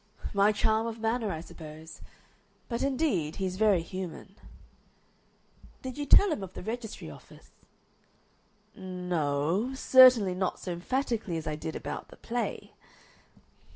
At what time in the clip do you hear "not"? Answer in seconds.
10.33-10.57